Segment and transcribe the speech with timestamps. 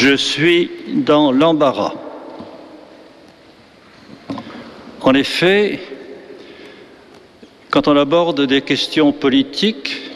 [0.00, 1.94] Je suis dans l'embarras.
[5.00, 5.80] En effet,
[7.70, 10.12] quand on aborde des questions politiques,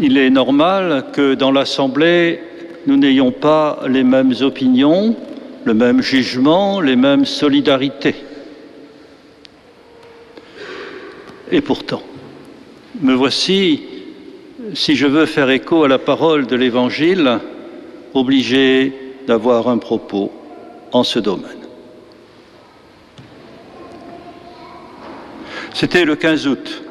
[0.00, 2.40] il est normal que dans l'Assemblée,
[2.86, 5.14] nous n'ayons pas les mêmes opinions,
[5.64, 8.14] le même jugement, les mêmes solidarités.
[11.52, 12.02] Et pourtant,
[13.02, 13.82] me voici,
[14.72, 17.38] si je veux faire écho à la parole de l'Évangile,
[18.14, 18.92] obligé
[19.26, 20.30] d'avoir un propos
[20.92, 21.60] en ce domaine.
[25.72, 26.82] C'était le 15 août.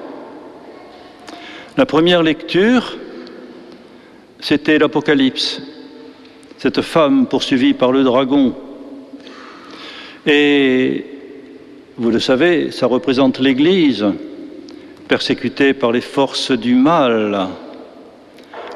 [1.78, 2.98] La première lecture,
[4.40, 5.62] c'était l'Apocalypse,
[6.58, 8.56] cette femme poursuivie par le dragon.
[10.26, 11.06] Et
[11.98, 14.06] vous le savez, ça représente l'Église
[15.08, 17.48] persécutée par les forces du mal,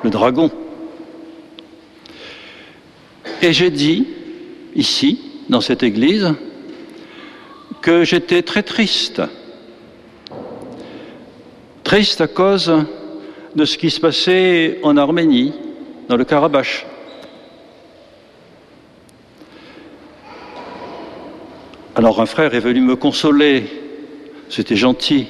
[0.04, 0.52] le dragon.
[3.44, 4.08] Et j'ai dit,
[4.74, 6.34] ici, dans cette Église,
[7.82, 9.22] que j'étais très triste.
[11.84, 12.74] Triste à cause
[13.54, 15.52] de ce qui se passait en Arménie,
[16.08, 16.86] dans le Karabakh.
[21.96, 23.66] Alors un frère est venu me consoler,
[24.48, 25.28] c'était gentil,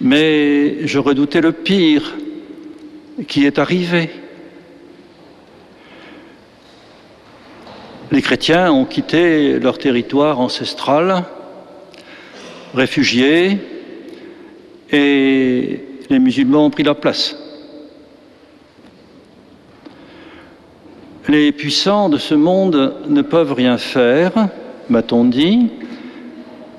[0.00, 2.16] mais je redoutais le pire
[3.28, 4.10] qui est arrivé.
[8.12, 11.22] Les chrétiens ont quitté leur territoire ancestral,
[12.74, 13.58] réfugiés,
[14.90, 17.36] et les musulmans ont pris leur place.
[21.28, 24.32] Les puissants de ce monde ne peuvent rien faire,
[24.88, 25.68] m'a-t-on dit,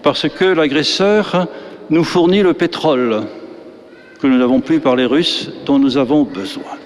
[0.03, 1.47] parce que l'agresseur
[1.89, 3.21] nous fournit le pétrole
[4.19, 6.80] que nous n'avons plus par les Russes dont nous avons besoin.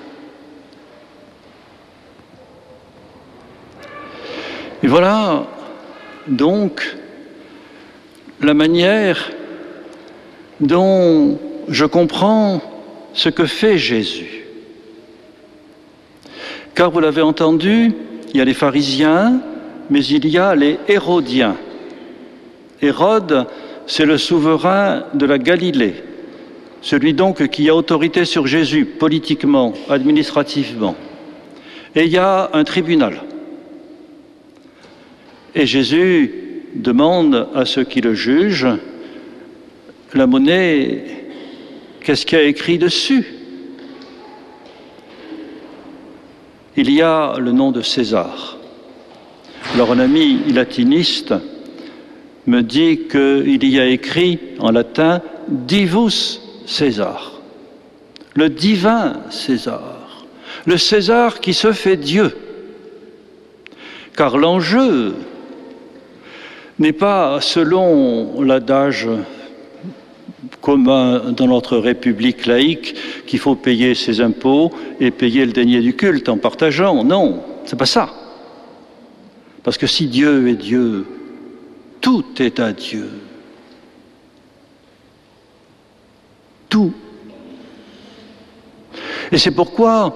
[4.97, 5.45] Voilà
[6.25, 6.95] donc
[8.39, 9.30] la manière
[10.61, 11.37] dont
[11.67, 12.61] je comprends
[13.11, 14.45] ce que fait Jésus.
[16.75, 17.92] Car vous l'avez entendu,
[18.30, 19.42] il y a les pharisiens,
[19.89, 21.58] mais il y a les hérodiens.
[22.81, 23.47] Hérode,
[23.87, 25.95] c'est le souverain de la Galilée,
[26.81, 30.95] celui donc qui a autorité sur Jésus politiquement, administrativement.
[31.95, 33.20] Et il y a un tribunal.
[35.55, 36.32] Et Jésus
[36.76, 38.67] demande à ceux qui le jugent,
[40.14, 41.05] la monnaie,
[42.02, 43.26] qu'est-ce qu'il y a écrit dessus?
[46.76, 48.58] Il y a le nom de César.
[49.73, 51.33] Alors un ami latiniste
[52.48, 57.39] me dit qu'il y a écrit en latin Divus César,
[58.33, 60.26] le divin César,
[60.65, 62.36] le César qui se fait Dieu.
[64.17, 65.15] Car l'enjeu
[66.80, 69.08] n'est pas selon l'adage
[70.61, 72.95] commun dans notre République laïque
[73.27, 77.03] qu'il faut payer ses impôts et payer le denier du culte en partageant.
[77.03, 78.09] Non, c'est pas ça.
[79.64, 81.05] Parce que si Dieu est Dieu,
[82.02, 83.09] tout est à Dieu.
[86.69, 86.93] Tout.
[89.31, 90.15] Et c'est pourquoi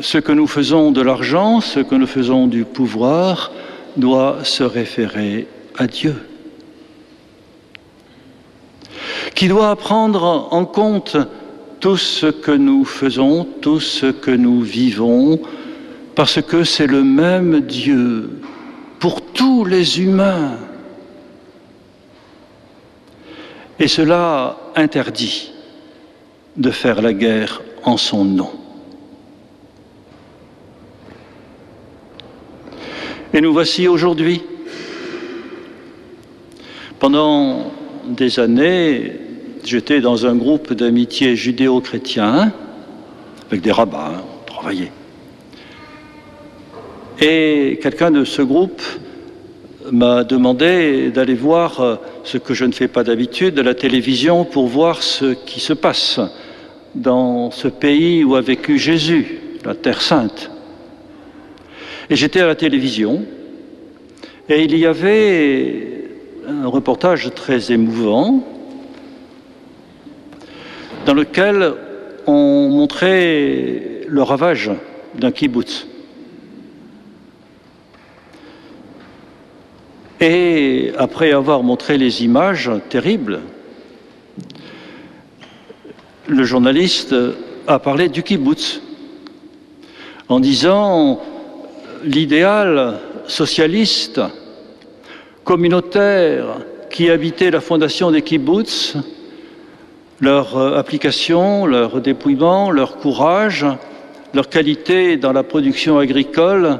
[0.00, 3.52] ce que nous faisons de l'argent, ce que nous faisons du pouvoir,
[3.96, 5.46] doit se référer
[5.78, 6.14] à Dieu
[9.34, 11.16] qui doit prendre en compte
[11.80, 15.40] tout ce que nous faisons, tout ce que nous vivons,
[16.14, 18.30] parce que c'est le même Dieu
[19.00, 20.56] pour tous les humains.
[23.80, 25.50] Et cela interdit
[26.56, 28.50] de faire la guerre en son nom.
[33.34, 34.42] Et nous voici aujourd'hui.
[37.02, 37.72] Pendant
[38.06, 39.14] des années,
[39.64, 42.52] j'étais dans un groupe d'amitié judéo-chrétien,
[43.48, 44.92] avec des rabbins, on travaillait.
[47.20, 48.80] Et quelqu'un de ce groupe
[49.90, 54.68] m'a demandé d'aller voir ce que je ne fais pas d'habitude, de la télévision, pour
[54.68, 56.20] voir ce qui se passe
[56.94, 60.52] dans ce pays où a vécu Jésus, la Terre Sainte.
[62.10, 63.24] Et j'étais à la télévision,
[64.48, 66.01] et il y avait
[66.46, 68.42] un reportage très émouvant
[71.06, 71.74] dans lequel
[72.26, 74.70] on montrait le ravage
[75.14, 75.86] d'un kibbutz.
[80.20, 83.40] Et après avoir montré les images terribles,
[86.28, 87.14] le journaliste
[87.66, 88.80] a parlé du kibbutz
[90.28, 91.20] en disant
[92.04, 94.20] l'idéal socialiste,
[95.44, 96.58] communautaire,
[96.90, 98.96] qui habitait la fondation des kibbutz,
[100.20, 103.66] leur euh, application, leur dépouillement, leur courage,
[104.34, 106.78] leur qualité dans la production agricole,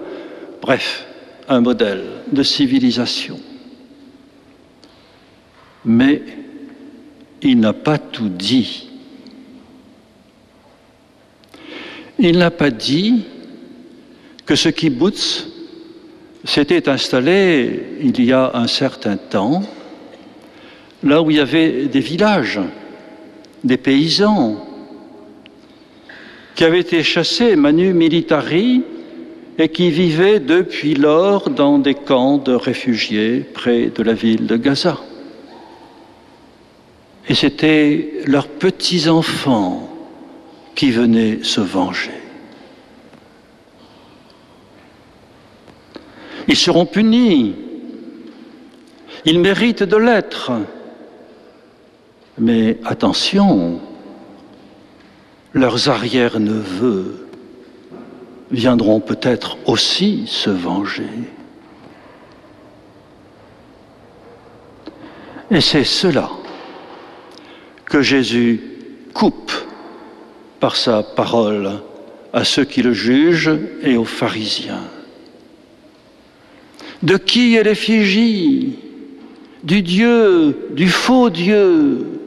[0.60, 1.06] bref,
[1.48, 3.38] un modèle de civilisation.
[5.84, 6.22] Mais
[7.42, 8.88] il n'a pas tout dit.
[12.18, 13.24] Il n'a pas dit
[14.46, 15.48] que ce kibbutz
[16.44, 19.62] s'était installé il y a un certain temps,
[21.02, 22.60] là où il y avait des villages,
[23.64, 24.66] des paysans,
[26.54, 28.82] qui avaient été chassés manu militari
[29.58, 34.56] et qui vivaient depuis lors dans des camps de réfugiés près de la ville de
[34.56, 34.98] Gaza.
[37.28, 39.88] Et c'étaient leurs petits-enfants
[40.74, 42.21] qui venaient se venger.
[46.52, 47.54] Ils seront punis.
[49.24, 50.52] Ils méritent de l'être.
[52.36, 53.80] Mais attention,
[55.54, 57.26] leurs arrière-neveux
[58.50, 61.08] viendront peut-être aussi se venger.
[65.50, 66.28] Et c'est cela
[67.86, 68.60] que Jésus
[69.14, 69.52] coupe
[70.60, 71.80] par sa parole
[72.34, 74.84] à ceux qui le jugent et aux pharisiens.
[77.02, 78.74] De qui est l'effigie
[79.64, 82.20] Du Dieu, du faux Dieu?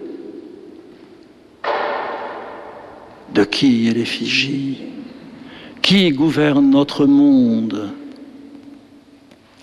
[3.34, 4.80] De qui est l'effigie
[5.82, 7.92] Qui gouverne notre monde?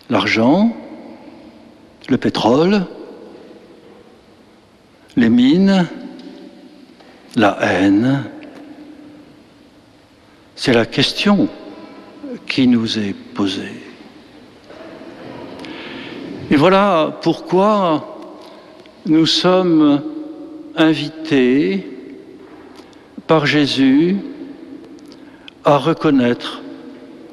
[0.08, 0.74] L'argent
[2.08, 2.86] Le pétrole
[5.16, 5.86] Les mines
[7.36, 8.24] La haine?
[10.56, 11.48] C'est la question
[12.46, 13.91] qui nous est posée.
[16.52, 18.18] Et voilà pourquoi
[19.06, 20.02] nous sommes
[20.76, 21.88] invités
[23.26, 24.18] par Jésus
[25.64, 26.60] à reconnaître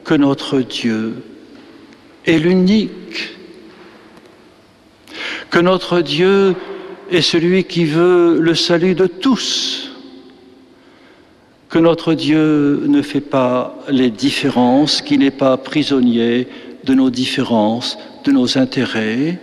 [0.05, 1.15] que notre Dieu
[2.25, 3.35] est l'unique,
[5.49, 6.55] que notre Dieu
[7.11, 9.91] est celui qui veut le salut de tous,
[11.67, 16.47] que notre Dieu ne fait pas les différences, qu'il n'est pas prisonnier
[16.83, 19.39] de nos différences, de nos intérêts,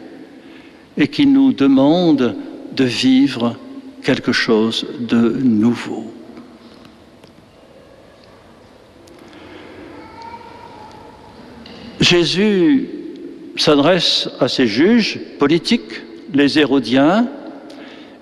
[0.96, 2.36] et qui nous demande
[2.74, 3.56] de vivre
[4.02, 6.12] quelque chose de nouveau.
[12.00, 12.88] Jésus
[13.56, 17.28] s'adresse à ses juges politiques, les Hérodiens,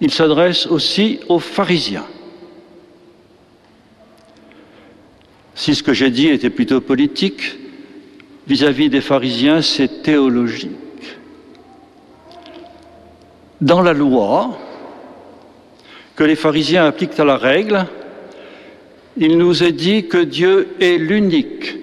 [0.00, 2.06] il s'adresse aussi aux pharisiens.
[5.54, 7.58] Si ce que j'ai dit était plutôt politique,
[8.46, 10.70] vis-à-vis des pharisiens, c'est théologique.
[13.60, 14.58] Dans la loi
[16.16, 17.86] que les pharisiens appliquent à la règle,
[19.16, 21.76] il nous est dit que Dieu est l'unique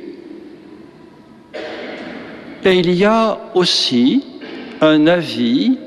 [2.63, 4.24] et il y a aussi
[4.81, 5.78] un avis,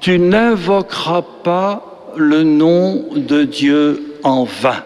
[0.00, 4.84] tu n'invoqueras pas le nom de Dieu en vain.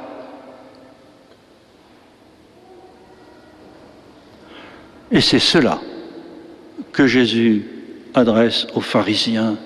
[5.11, 5.81] Et c'est cela
[6.93, 7.65] que Jésus
[8.15, 9.57] adresse aux pharisiens,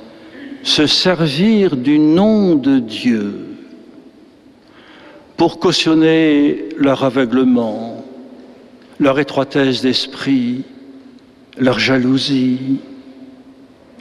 [0.62, 3.34] se servir du nom de Dieu
[5.36, 8.04] pour cautionner leur aveuglement,
[8.98, 10.64] leur étroitesse d'esprit,
[11.56, 12.80] leur jalousie,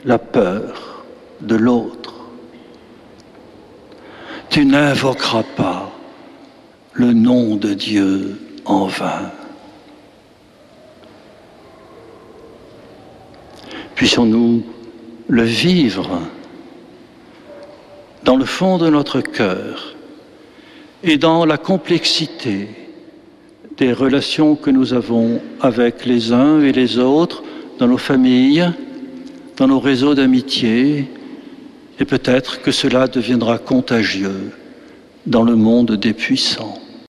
[0.04, 1.04] la peur
[1.40, 2.14] de l'autre.
[4.50, 5.92] Tu n'invoqueras pas
[6.94, 9.30] le nom de Dieu en vain.
[14.08, 14.62] Puissions-nous
[15.28, 16.22] le vivre
[18.24, 19.94] dans le fond de notre cœur
[21.02, 22.68] et dans la complexité
[23.76, 27.42] des relations que nous avons avec les uns et les autres,
[27.78, 28.72] dans nos familles,
[29.58, 31.10] dans nos réseaux d'amitié,
[32.00, 34.52] et peut-être que cela deviendra contagieux
[35.26, 36.80] dans le monde des puissants.